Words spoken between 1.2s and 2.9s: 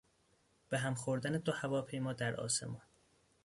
دو هواپیما در آسمان